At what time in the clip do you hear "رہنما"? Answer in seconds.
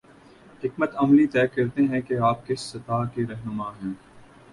3.29-3.71